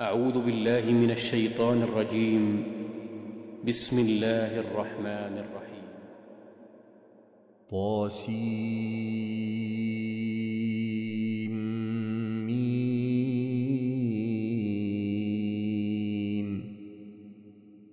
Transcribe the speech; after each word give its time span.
أعوذ 0.00 0.44
بالله 0.44 0.92
من 0.92 1.10
الشيطان 1.10 1.82
الرجيم. 1.82 2.64
بسم 3.68 3.98
الله 3.98 4.60
الرحمن 4.60 5.38
الرحيم. 5.38 5.88
طاسيم. 7.70 8.42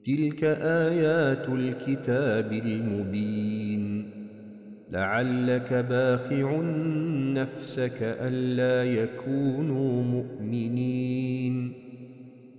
تلك 0.04 0.44
آيات 0.44 1.50
الكتاب 1.50 2.54
المبين. 2.54 4.10
لعلك 4.92 5.74
باخع 5.74 6.62
نفسك 7.34 7.98
ألا 8.02 9.04
يكونوا 9.04 10.04
مؤمنين. 10.04 11.89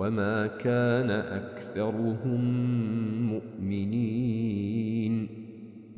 وما 0.00 0.46
كان 0.46 1.10
أكثرهم 1.10 2.40
مؤمنين 3.32 5.28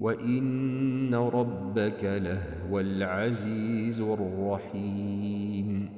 وإن 0.01 1.15
ربك 1.15 2.05
لهو 2.05 2.81
العزيز 2.81 4.01
الرحيم 4.01 5.89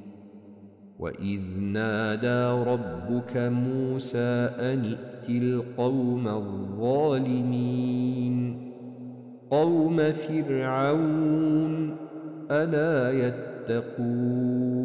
وإذ 0.99 1.41
نادى 1.59 2.69
ربك 2.69 3.37
موسى 3.37 4.49
أن 4.59 4.85
ائت 4.85 5.29
القوم 5.29 6.27
الظالمين 6.27 7.75
قوم 9.49 10.11
فرعون 10.11 11.95
ألا 12.51 13.11
يتقون 13.27 14.84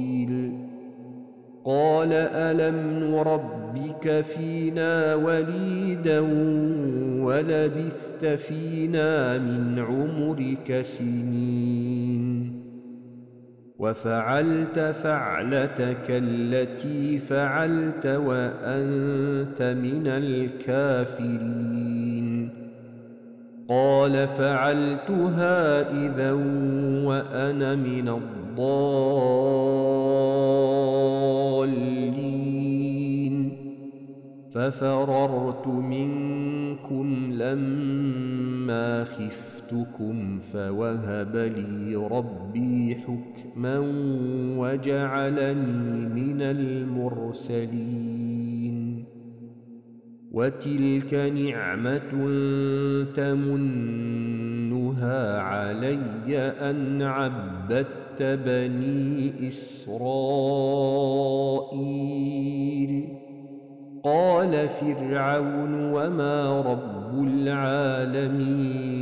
قال 1.63 2.13
ألم 2.13 3.03
نربك 3.15 4.21
فينا 4.21 5.15
وليدا 5.15 6.19
ولبثت 7.23 8.25
فينا 8.25 9.37
من 9.37 9.79
عمرك 9.79 10.81
سنين 10.81 12.61
وفعلت 13.79 14.79
فعلتك 14.79 16.05
التي 16.09 17.19
فعلت 17.19 18.05
وأنت 18.05 19.61
من 19.61 20.07
الكافرين 20.07 21.81
قال 23.71 24.27
فعلتها 24.27 25.91
إذا 26.05 26.31
وأنا 27.05 27.75
من 27.75 28.09
الضالين. 28.09 28.41
ففررت 34.51 35.67
منكم 35.67 37.33
لما 37.33 39.03
خفتكم 39.03 40.39
فوهب 40.39 41.35
لي 41.35 41.95
ربي 41.95 42.95
حكما 42.95 43.79
وجعلني 44.57 46.05
من 46.05 46.41
المرسلين. 46.41 48.01
وتلك 50.31 51.13
نعمة 51.13 52.11
تمنها 53.13 54.61
علي 55.41 56.37
أن 56.37 57.01
عبدت 57.01 58.23
بني 58.23 59.47
إسرائيل 59.47 60.71
قال 64.03 64.69
فرعون 64.69 65.73
وما 65.93 66.61
رب 66.61 67.23
العالمين 67.27 69.01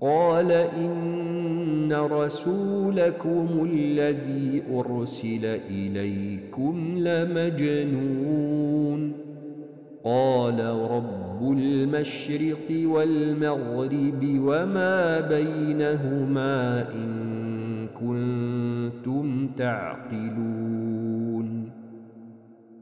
قال 0.00 0.52
إن 0.52 1.92
رسولكم 1.92 3.68
الذي 3.72 4.62
أرسل 4.74 5.44
إليكم 5.70 6.94
لمجنون. 6.98 9.12
قال 10.04 10.60
رب 10.90 11.52
المشرق 11.52 12.70
والمغرب 12.70 14.24
وما 14.24 15.20
بينهما 15.20 16.84
إن 16.94 17.86
كنتم 18.00 19.48
تعقلون. 19.56 21.48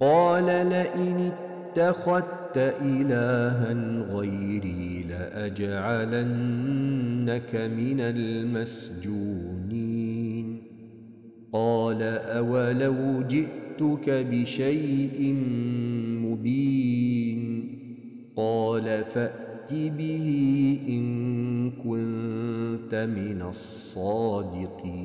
قال 0.01 0.45
لئن 0.45 1.33
اتخذت 1.33 2.59
إلها 2.83 3.73
غيري 4.13 5.05
لأجعلنك 5.09 6.86
لأجعلنك 7.27 7.55
من 7.55 8.01
المسجونين. 8.01 9.27
قال 11.53 12.03
أولو 12.03 13.23
جئتك 13.23 14.11
بشيء 14.11 15.33
مبين. 16.23 17.67
قال 18.37 19.05
فأت 19.05 19.75
به 19.75 20.79
إن 20.89 21.71
كنت 21.71 22.95
من 22.95 23.43
الصادقين. 23.43 24.97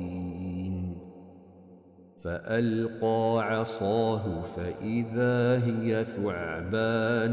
فألقى 2.20 3.38
عصاه 3.40 4.42
فإذا 4.42 5.64
هي 5.66 6.04
ثعبان 6.04 7.32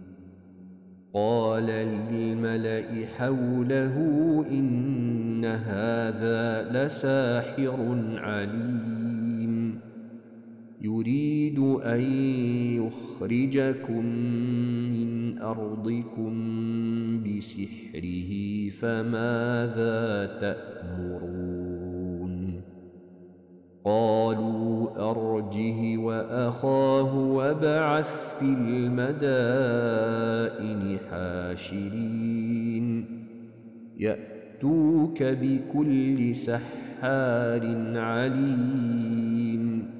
قال 1.14 1.66
للملأ 1.66 3.06
حوله 3.16 3.96
إن 4.50 5.44
هذا 5.44 6.72
لساحر 6.72 8.02
عليم. 8.16 9.80
يريد 10.80 11.58
أن 11.84 12.00
يخرجكم 13.20 14.04
أرضكم 15.38 16.32
بسحره 17.22 18.70
فماذا 18.70 20.26
تأمرون؟ 20.40 21.60
قالوا 23.84 25.10
أرجه 25.10 25.96
وأخاه 25.96 27.14
وابعث 27.14 28.38
في 28.38 28.44
المدائن 28.44 29.10
حاشرين. 31.10 33.06
يأتوك 33.98 35.22
بكل 35.22 36.34
سحار 36.34 37.96
عليم. 37.96 39.99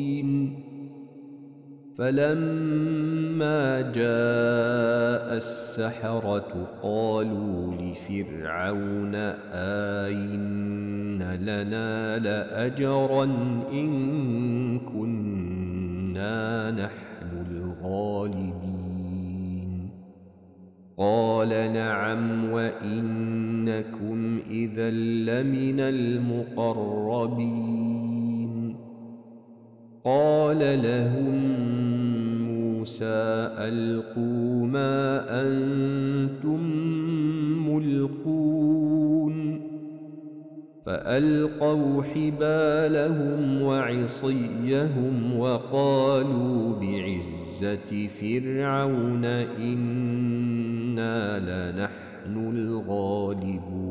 فلما 2.01 3.81
جاء 3.81 5.37
السحرة 5.37 6.67
قالوا 6.83 7.73
لفرعون 7.75 9.15
آئن 10.05 11.23
لنا 11.41 12.17
لأجرا 12.19 13.23
إن 13.71 14.79
كنا 14.79 16.71
نحن 16.71 17.45
الغالبين. 17.51 18.71
قال 20.97 21.49
نعم 21.73 22.51
وإنكم 22.51 24.39
إذا 24.49 24.89
لمن 24.89 25.79
المقربين. 25.79 27.71
قال 30.05 30.59
لهم 30.59 31.35
موسى 32.47 33.49
ألقوا 33.57 34.65
ما 34.65 35.25
أنتم 35.41 36.61
ملقون. 37.69 39.61
فألقوا 40.85 42.03
حبالهم 42.03 43.61
وعصيهم 43.61 45.39
وقالوا 45.39 46.79
بعزة 46.79 48.07
فرعون 48.07 49.25
إنا 49.25 51.39
لنحن 51.39 52.51
الغالبون. 52.55 53.90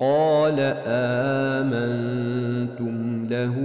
قال 0.00 0.60
آمنتم 1.58 2.98
له 3.30 3.56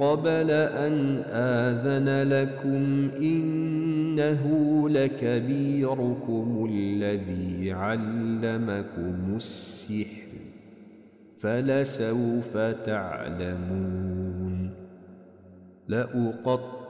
قبل 0.00 0.50
أن 0.50 1.22
آذن 1.30 2.28
لكم 2.32 3.10
إنه 3.18 4.44
لكبيركم 4.88 6.68
الذي 6.70 7.72
علمكم 7.72 9.34
السحر 9.36 10.26
فلسوف 11.38 12.56
تعلمون 12.56 14.26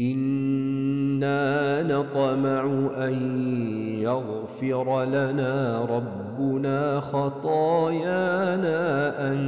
إنا 0.00 1.82
نطمع 1.82 2.88
أن 3.06 3.14
يغفر 3.98 5.04
لنا 5.04 5.84
ربنا 5.84 7.00
خطايانا 7.00 8.78
أن 9.32 9.38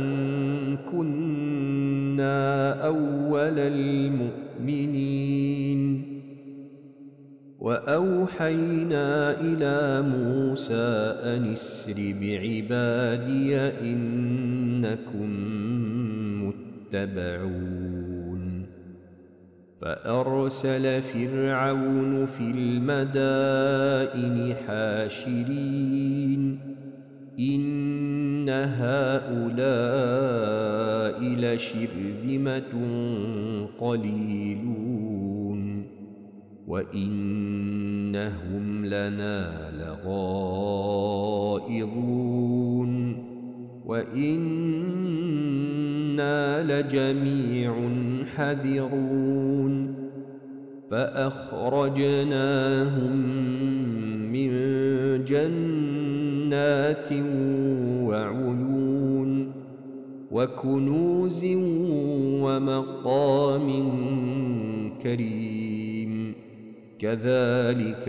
كنا 0.93 2.73
أول 2.87 3.59
المؤمنين 3.59 5.11
واوحينا 7.61 9.41
إلى 9.41 10.03
موسى 10.09 11.15
ان 11.25 11.53
اسر 11.53 12.15
بعبادي 12.21 13.57
انكم 13.57 15.31
متبعون 16.45 18.00
فأرسل 19.81 21.03
فرعون 21.03 22.27
في 22.27 22.41
المدائن 22.41 24.55
حاشرين. 24.67 26.59
إن 27.41 28.49
هؤلاء 28.49 31.23
لشرذمة 31.23 32.73
قليلون. 33.79 35.87
وإنهم 36.67 38.87
لنا 38.87 39.71
لغائظون. 39.79 41.11
وإنا 46.21 46.63
لجميع 46.63 47.75
حذرون 48.37 49.95
فأخرجناهم 50.91 51.97
من 54.33 54.51
جنات 55.25 57.09
وعيون 58.03 59.53
وكنوز 60.31 61.45
ومقام 62.43 63.69
كريم 65.03 66.35
كذلك 66.99 68.09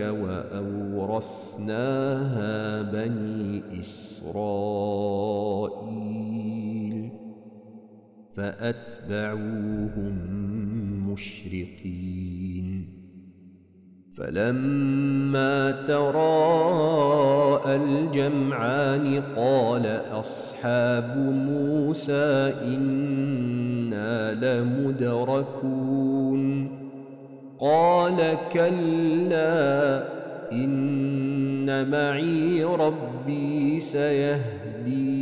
وأورثناها 1.00 1.72
بني 2.82 3.62
إسرائيل 3.80 4.92
فأتبعوهم 8.36 10.14
مشرقين. 11.12 12.88
فلما 14.16 15.70
تراءى 15.70 17.76
الجمعان 17.76 19.22
قال 19.36 20.00
أصحاب 20.10 21.18
موسى 21.18 22.54
إنا 22.64 24.34
لمدركون. 24.34 26.42
قال 27.60 28.36
كلا 28.52 30.04
إن 30.52 31.90
معي 31.90 32.64
ربي 32.64 33.80
سيهدين. 33.80 35.21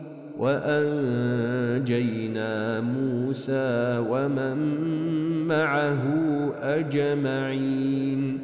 وأنجينا 0.41 2.81
موسى 2.81 4.05
ومن 4.09 4.57
معه 5.47 6.03
أجمعين. 6.61 8.39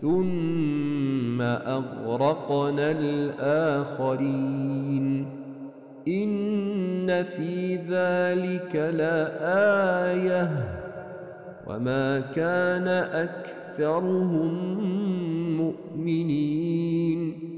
ثم 0.00 1.42
أغرقنا 1.42 2.90
الآخرين. 2.90 5.26
إن 6.08 7.22
في 7.22 7.76
ذلك 7.76 8.76
لآية. 8.76 10.50
وما 11.66 12.20
كان 12.20 12.88
أكثرهم 12.88 14.78
مؤمنين. 15.56 17.57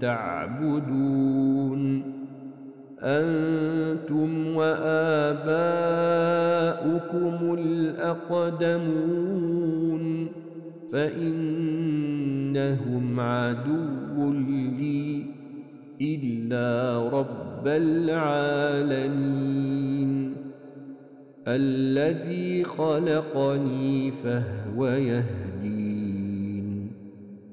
تعبدون 0.00 2.02
أنتم 3.00 4.56
وآباؤكم 4.56 4.96
الأقدمون 7.58 9.26
فإنهم 10.92 12.00
عدو 13.20 14.32
لي 14.32 15.26
إلا 16.00 17.08
رب 17.08 17.66
العالمين 17.66 19.36
الذي 21.48 22.64
خلقني 22.64 24.10
فهو 24.10 24.86
يهدين 24.86 25.75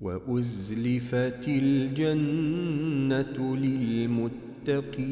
وأزلفت 0.00 1.48
الجنة 1.48 3.36
للمتقين 4.66 5.08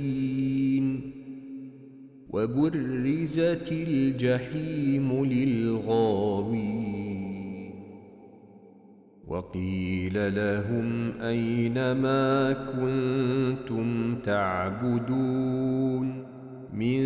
وبرزت 2.31 3.73
الجحيم 3.73 5.25
للغاوين 5.25 6.97
وقيل 9.27 10.35
لهم 10.35 11.13
أين 11.21 11.93
ما 11.93 12.53
كنتم 12.53 14.17
تعبدون 14.17 16.07
من 16.73 17.01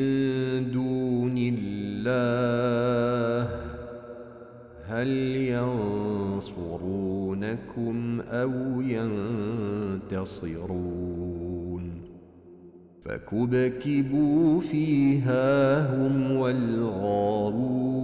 دون 0.71 1.35
الله 1.39 2.21
هل 4.91 5.09
ينصرونكم 6.37 8.21
أو 8.21 8.81
ينتصرون؟ 8.81 10.11
فكبكبوا 13.05 14.61
فيها 14.61 15.97
هم 15.97 16.37
والغارون 16.37 18.01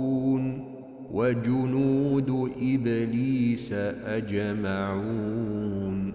وجنود 1.12 2.50
إبليس 2.62 3.72
أجمعون. 4.06 6.12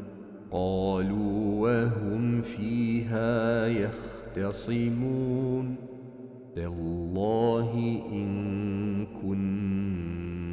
قالوا 0.51 1.61
وهم 1.61 2.41
فيها 2.41 3.67
يختصمون. 3.67 5.75
تالله 6.55 8.01
إن 8.11 9.05
كنا 9.05 9.60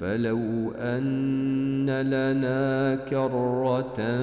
فلو 0.00 0.72
أن 0.72 1.90
لنا 1.90 2.94
كرة 2.94 4.20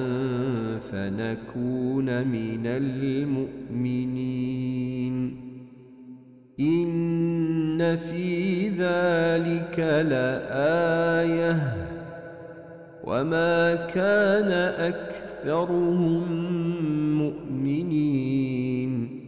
فنكون 0.78 2.28
من 2.28 2.66
المؤمنين. 2.66 5.36
إن 6.60 7.96
في 7.96 8.68
ذلك 8.68 10.06
لآية. 10.10 11.76
وما 13.04 13.74
كان 13.74 14.52
أكثرهم 14.92 16.22
مؤمنين. 17.18 19.20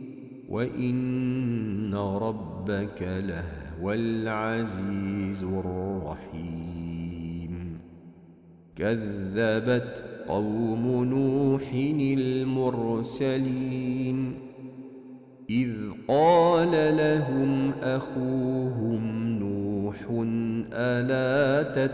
وإن 0.49 1.95
ربك 1.95 3.02
لهو 3.02 3.60
العزيز 3.89 5.45
الرحيم. 5.45 7.79
كذبت 8.77 10.05
قوم 10.29 11.05
نوح 11.05 11.73
المرسلين. 12.19 14.35
إذ 15.51 15.71
قال 16.09 16.97
لهم 16.97 17.71
أخوهم 17.83 19.29
نوح 19.39 19.97
ألا 20.73 21.87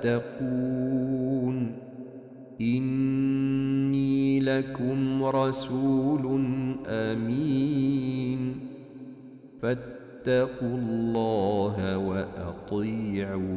تتقون؟ 0.00 1.72
إني 2.60 4.40
لكم 4.40 5.24
رسول 5.24 6.44
أمين. 6.86 8.54
فاتقوا 10.24 10.76
الله 10.78 11.98
وأطيعون 12.68 13.54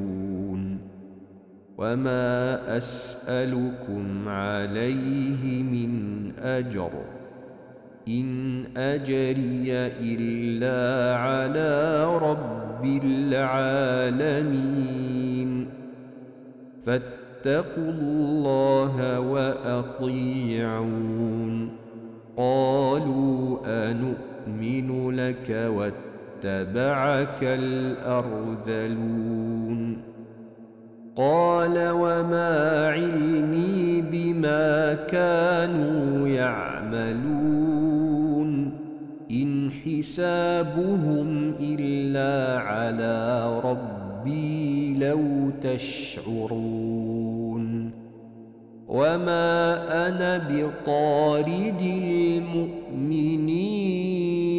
وما 1.77 2.77
أسألكم 2.77 4.29
عليه 4.29 5.63
من 5.63 5.91
أجر 6.39 6.91
إن 8.07 8.63
أجري 8.77 9.71
إلا 10.01 11.15
على 11.17 12.05
رب 12.17 12.85
العالمين 13.03 14.47
فاتقوا 16.83 17.91
الله 17.91 19.19
وأطيعون 19.19 20.67
قالوا 22.37 23.57
أنؤمن 23.65 25.11
لك 25.11 25.49
واتبعك 26.45 27.37
الأرذلون. 27.41 29.97
قال 31.15 31.89
وما 31.89 32.89
علمي 32.89 34.03
بما 34.11 34.93
كانوا 34.93 36.27
يعملون. 36.27 37.67
إن 39.31 39.69
حسابهم 39.85 41.53
إلا 41.59 42.59
على 42.59 43.59
ربي 43.63 44.93
لو 44.93 45.21
تشعرون. 45.61 46.87
وما 48.87 50.07
أنا 50.07 50.37
بطارد 50.37 51.81
المؤمنين. 51.81 54.56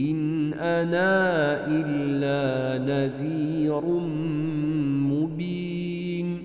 إن 0.00 0.52
أنا 0.52 1.66
إلا 1.66 2.78
نذير 2.84 3.84
مبين. 5.10 6.42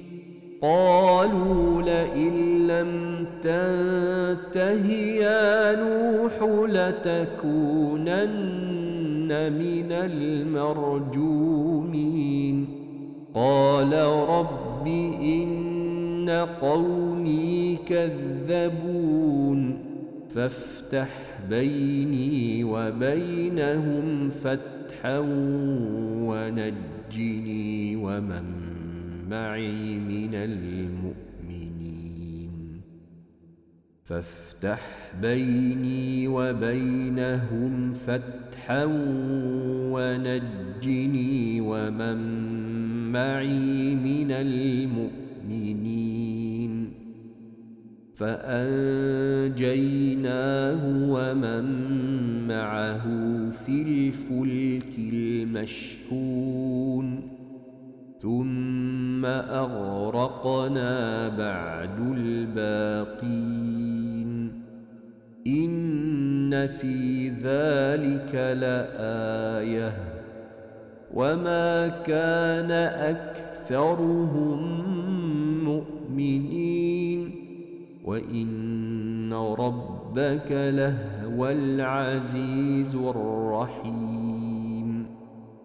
قالوا 0.61 1.81
لئن 1.81 2.67
لم 2.67 3.25
تنته 3.41 4.91
يا 4.95 5.75
نوح 5.75 6.43
لتكونن 6.69 9.51
من 9.51 9.91
المرجومين. 9.91 12.67
قال 13.33 13.93
رب 14.29 14.87
إن 15.21 16.47
قومي 16.61 17.77
كذبون. 17.87 19.92
فافتح 20.35 21.09
بيني 21.49 22.63
وبينهم 22.63 24.29
فتحا 24.29 25.19
ونجني 26.29 27.95
ومن 27.95 28.43
معي 29.29 29.95
من 29.95 30.35
المؤمنين. 30.35 31.21
فافتح 34.03 34.81
بيني 35.21 36.27
وبينهم 36.27 37.93
فتحا 37.93 38.85
ونجني 39.93 41.61
ومن 41.61 42.17
معي 43.11 43.95
من 43.95 44.31
المؤمنين. 44.31 45.23
فأنجيناه 48.13 49.09
ومن 51.09 51.63
معه 52.47 53.03
في 53.49 53.81
الفلك 53.81 54.99
المشحون. 55.13 57.21
ثم 58.19 59.25
أغرقنا 59.25 61.29
بعد 61.29 61.99
الباقين. 62.17 63.73
إن 65.47 66.67
في 66.67 67.29
ذلك 67.29 68.35
لآية. 68.35 69.93
وما 71.13 71.87
كان 71.87 72.71
أكثرهم 73.11 74.83
مؤمنين. 75.63 76.72
وإن 78.03 79.33
ربك 79.33 80.51
لهو 80.51 81.47
العزيز 81.47 82.95
الرحيم. 82.95 85.05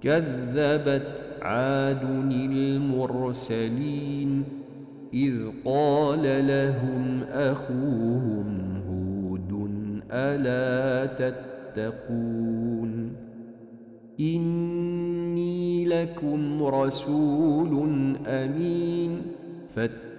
كذبت 0.01 1.23
عاد 1.43 2.05
المرسلين 2.43 4.45
إذ 5.15 5.35
قال 5.65 6.47
لهم 6.47 7.23
أخوهم 7.31 8.47
هود 8.89 9.71
ألا 10.11 11.07
تتقون. 11.77 13.13
إني 14.21 15.85
لكم 15.85 16.63
رسول 16.63 17.87
أمين. 18.27 19.23
فاتقوا 19.75 20.08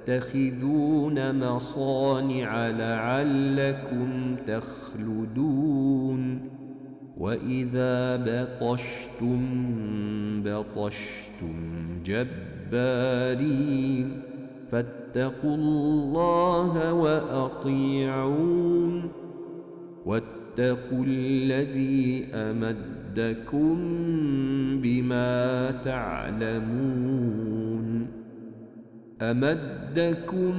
وتتخذون 0.00 1.38
مصانع 1.54 2.68
لعلكم 2.68 4.36
تخلدون 4.46 6.40
وإذا 7.16 8.16
بطشتم 8.16 9.40
بطشتم 10.42 11.56
جبارين 12.04 13.42
فاتقوا 14.70 15.54
الله 15.54 16.92
وأطيعون 16.92 18.30
واتقوا 20.06 21.04
الذي 21.06 22.26
أمدكم 22.34 23.76
بما 24.82 25.70
تعلمون 25.70 27.59
أمدكم 29.22 30.52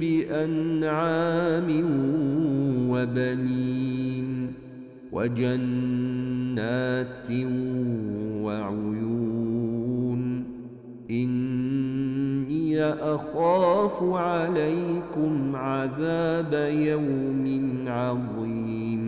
بأنعام 0.00 1.68
وبنين 2.90 4.52
وجنات 5.12 7.30
وعيون 8.42 10.44
إني 11.10 12.84
أخاف 12.84 14.02
عليكم 14.02 15.56
عذاب 15.56 16.70
يوم 16.72 17.74
عظيم 17.86 19.07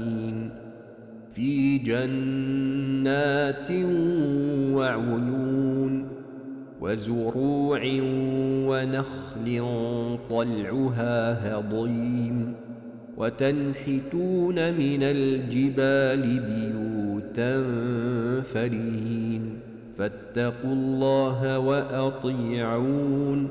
في 1.33 1.77
جنات 1.77 3.71
وعيون 4.75 6.07
وزروع 6.81 7.81
ونخل 8.67 9.67
طلعها 10.29 11.55
هضيم 11.55 12.53
وتنحتون 13.17 14.73
من 14.73 15.03
الجبال 15.03 16.39
بيوتا 16.39 17.63
فرين 18.43 19.59
فاتقوا 19.97 20.73
الله 20.73 21.59
وأطيعون 21.59 23.49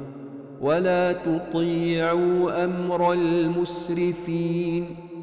ولا 0.60 1.12
تطيعوا 1.12 2.64
أمر 2.64 3.12
المسرفين 3.12 5.09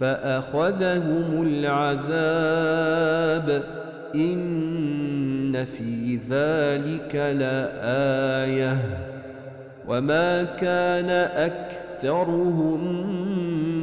فأخذهم 0.00 1.42
العذاب. 1.42 3.62
إن 4.14 5.64
في 5.64 6.16
ذلك 6.16 7.14
لآية. 7.14 8.78
وما 9.88 10.42
كان 10.42 11.10
أكثرهم 11.36 12.80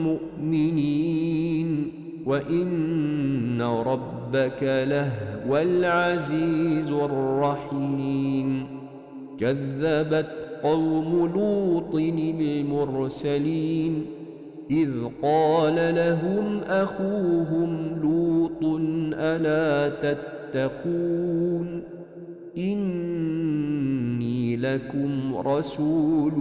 مؤمنين. 0.04 1.92
وإن 2.26 3.62
ربك 3.62 4.64
لهو 4.64 5.58
العزيز 5.58 6.92
الرحيم. 6.92 8.66
كذبت 9.40 10.30
قوم 10.64 11.32
لوط 11.36 11.96
المرسلين. 12.42 14.06
إذ 14.72 14.90
قال 15.22 15.96
لهم 15.96 16.60
أخوهم 16.60 18.00
لوط 18.02 18.64
ألا 19.14 19.90
تتقون 19.90 21.84
إني 22.58 24.58
لكم 24.58 25.36
رسول 25.36 26.34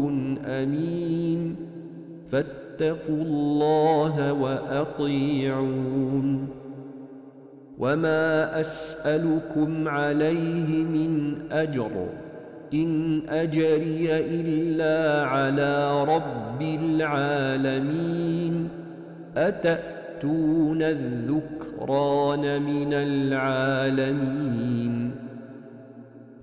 أمين 0.44 1.56
فاتقوا 2.30 3.22
الله 3.22 4.32
وأطيعون 4.32 6.48
وما 7.78 8.61
أسألكم 8.61 9.88
عليه 9.88 10.85
من 10.85 11.35
أجر 11.50 12.08
إن 12.74 13.22
أجري 13.28 14.08
إلا 14.12 15.26
على 15.26 16.04
رب 16.04 16.62
العالمين 16.62 18.68
أتأتون 19.37 20.82
الذكران 20.82 22.62
من 22.62 22.92
العالمين 22.92 24.52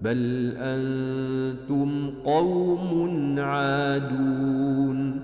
بل 0.01 0.53
أنتم 0.57 2.11
قوم 2.25 3.35
عادون 3.39 5.19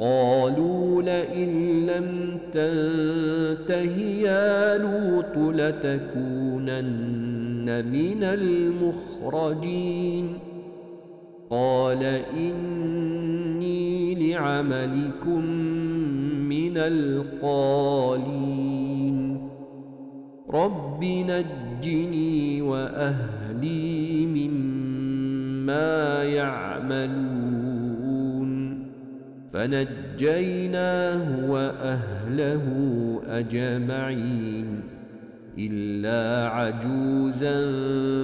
قالوا 0.00 1.02
لئن 1.02 1.86
لم 1.86 2.38
تنته 2.52 3.96
يا 4.22 4.78
لوط 4.78 5.36
لتكونن 5.54 7.35
من 7.66 8.22
المخرجين. 8.22 10.28
قال 11.50 12.22
إني 12.36 14.32
لعملكم 14.32 15.44
من 16.48 16.76
القالين. 16.76 19.48
رب 20.50 21.04
نجني 21.04 22.62
وأهلي 22.62 24.26
مما 24.26 26.22
يعملون. 26.22 27.66
فنجيناه 29.52 31.50
وأهله 31.50 32.64
أجمعين. 33.26 34.95
إلا 35.58 36.48
عجوزا 36.48 37.58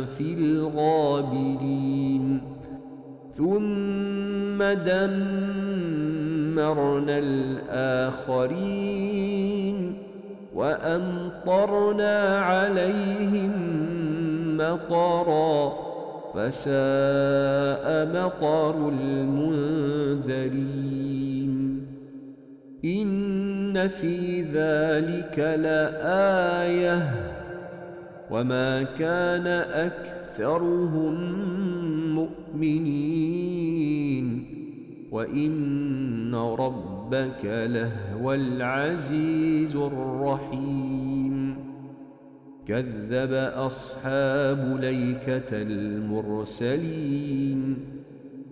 في 0.06 0.34
الغابرين. 0.38 2.24
ثم 3.32 4.62
دمرنا 4.62 5.58
الآخرين 8.28 9.02
وأمطرنا 10.54 12.38
عليهم 12.40 13.52
مطرا 14.56 15.72
فساء 16.34 17.86
مطر 18.14 18.76
المنذرين. 18.88 20.42
إن 22.84 23.88
في 23.88 24.42
ذلك 24.42 25.38
لآية 25.38 27.10
وما 28.30 28.82
كان 28.82 29.46
أكثرهم 29.86 31.14
مؤمنين 32.14 33.66
وإن 35.10 36.34
ربك 36.34 37.44
لهو 37.44 38.34
العزيز 38.34 39.76
الرحيم. 39.76 41.56
كذب 42.68 43.32
أصحاب 43.54 44.76
ليكة 44.80 45.62
المرسلين. 45.62 47.76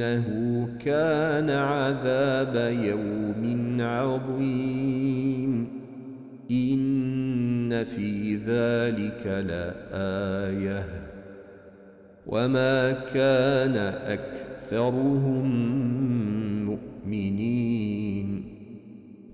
إنه 0.00 0.68
كان 0.84 1.50
عذاب 1.50 2.72
يوم 2.72 3.76
عظيم. 3.80 5.68
إن 6.50 7.84
في 7.84 8.36
ذلك 8.36 9.26
لآية. 9.26 10.84
وما 12.26 12.92
كان 12.92 13.76
أكثرهم 14.06 15.46
مؤمنين. 16.64 18.44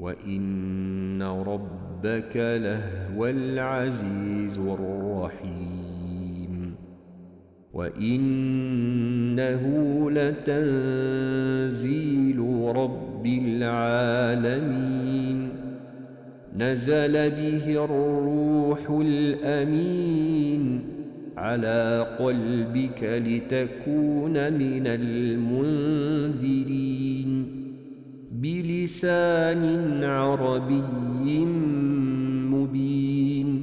وإن 0.00 1.22
ربك 1.22 2.36
لهو 2.36 3.26
العزيز 3.26 4.58
الرحيم. 4.58 5.85
وإنه 7.76 9.62
لتنزيل 10.10 11.58
رب 12.76 13.26
العالمين 13.26 14.86
نزل 16.58 17.12
به 17.30 17.84
الروح 17.84 18.90
الأمين 18.90 20.80
على 21.36 22.06
قلبك 22.18 23.22
لتكون 23.26 24.52
من 24.52 24.86
المنذرين 24.86 26.46
بلسان 28.32 30.04
عربي 30.04 31.44
مبين 32.50 33.62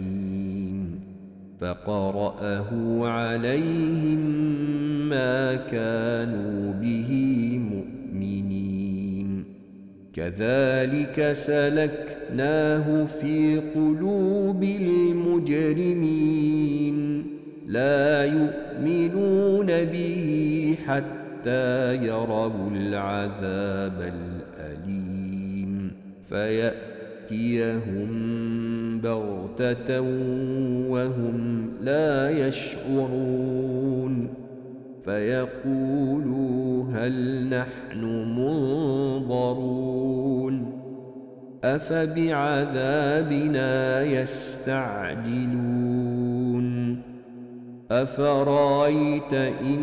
فقرأه 1.61 2.69
عليهم 3.07 4.19
ما 5.09 5.55
كانوا 5.55 6.73
به 6.73 7.09
مؤمنين. 7.71 9.43
كذلك 10.13 11.31
سلكناه 11.31 13.05
في 13.05 13.61
قلوب 13.75 14.63
المجرمين. 14.63 15.55
لا 17.67 18.25
يؤمنون 18.25 19.65
به 19.65 20.75
حتى 20.85 21.95
يروا 21.95 22.69
العذاب 22.75 24.13
الأليم. 24.13 25.91
فيأتيهم 26.29 28.11
بغتة 29.03 30.01
وهم 30.89 31.69
لا 31.81 32.29
يشعرون 32.29 34.33
فيقولوا 35.05 36.85
هل 36.93 37.47
نحن 37.49 38.05
منظرون 38.37 39.61
أفبعذابنا 41.63 42.83
يستعجلون 44.03 45.81
أفرأيت 47.91 49.33
إن 49.33 49.81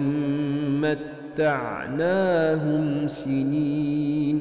مت 0.81 1.19
متعناهم 1.39 3.07
سنين 3.07 4.41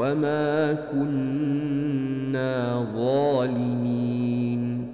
وما 0.00 0.72
كنا 0.92 2.86
ظالمين 2.96 4.86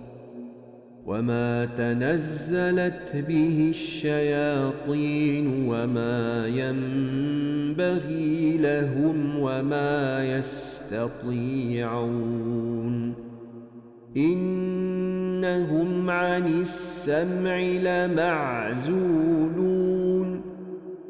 وما 1.06 1.64
تنزلت 1.64 3.24
به 3.28 3.66
الشياطين 3.70 5.68
وما 5.68 6.46
ينبغي 6.46 7.98
لهم 8.58 9.38
وما 9.38 10.24
يستطيعون 10.38 12.06
إنهم 14.16 16.10
عن 16.10 16.60
السمع 16.60 17.58
لمعزولون 17.58 19.56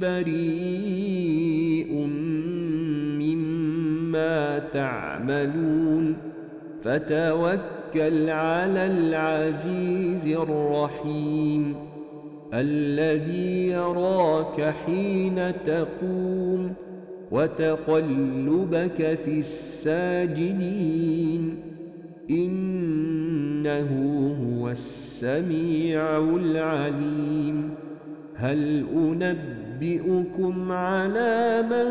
بريء 0.00 1.92
مما 3.20 4.58
تعملون 4.58 6.16
فتوكل 6.82 8.30
على 8.30 8.86
العزيز 8.86 10.26
الرحيم 10.26 11.74
الذي 12.54 13.68
يراك 13.68 14.74
حين 14.86 15.52
تقوم 15.64 16.72
وتقلبك 17.30 19.14
في 19.14 19.38
الساجدين 19.38 20.88
إنه 22.30 23.88
هو 24.44 24.70
السميع 24.70 26.18
العليم 26.18 27.70
هل 28.34 28.84
أنبئكم 29.82 30.72
على 30.72 31.62
من 31.62 31.88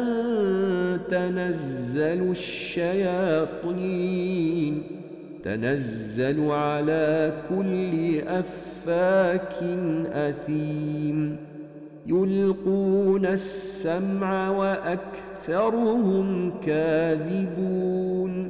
تنزل 1.10 2.32
الشياطين. 2.32 3.64
تنزل 5.44 6.52
على 6.52 7.34
كل 7.50 8.20
أفاك 8.28 9.64
أثيم. 10.14 11.38
يلقون 12.08 13.26
السمع 13.26 14.50
وأكثرهم 14.50 16.54
كاذبون. 16.66 18.50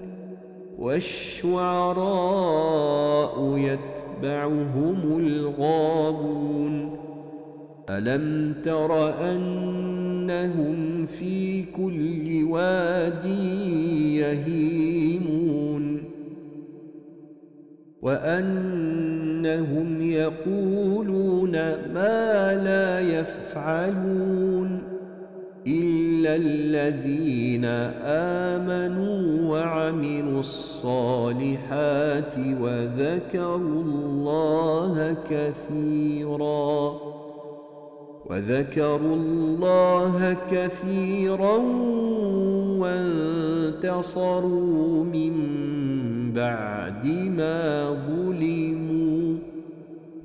والشعراء 0.80 3.58
يتبعهم 3.58 5.19
الغابون. 5.19 6.97
ألم 7.89 8.54
تر 8.63 9.21
أنهم 9.32 11.06
في 11.06 11.63
كل 11.63 12.43
واد 12.43 13.26
يهيمون 14.15 16.04
وأنهم 18.02 20.02
يقولون 20.02 21.52
ما 21.93 22.54
لا 22.63 23.00
يفعلون 23.00 24.82
إلا 25.67 26.36
الذين 26.36 27.65
آمنوا 28.06 29.52
وعملوا 29.52 30.39
الصالحات 30.39 32.34
وذكروا 32.62 33.84
الله 33.84 35.15
كثيرا 35.30 37.08
وذكروا 38.30 39.16
الله 39.16 40.36
كثيرا 40.52 41.58
وانتصروا 43.78 45.04
من 45.04 45.34
بعد 46.34 47.08
ما 47.08 47.92
ظلموا 48.08 49.38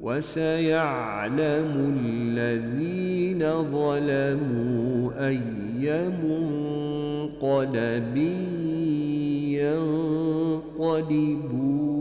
وسيعلم 0.02 1.94
الذين 1.98 3.42
ظلموا 3.62 5.28
أي 5.28 6.10
منقلب 6.22 8.16
ينقلبون 10.78 11.91